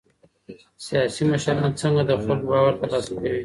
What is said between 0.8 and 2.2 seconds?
سياسي مشران څنګه د